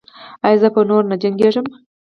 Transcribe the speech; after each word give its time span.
ایا 0.45 0.57
زه 0.61 0.67
به 0.73 0.81
نور 0.89 1.03
نه 1.11 1.15
جنګیږم؟ 1.21 1.67